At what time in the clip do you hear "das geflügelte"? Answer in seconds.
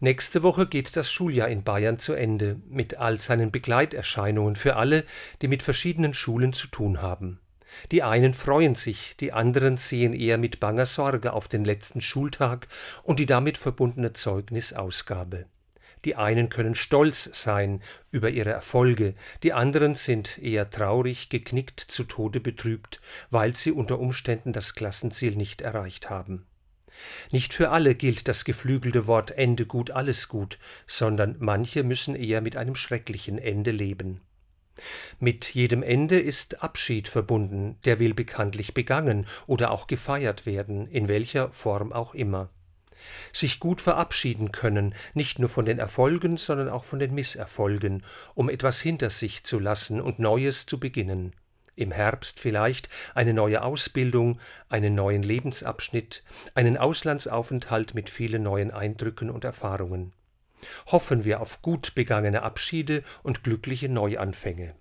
28.28-29.06